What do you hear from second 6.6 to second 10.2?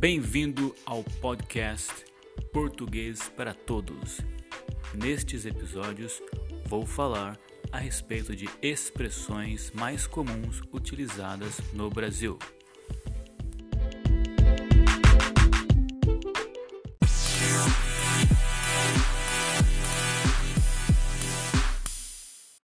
vou falar a respeito de expressões mais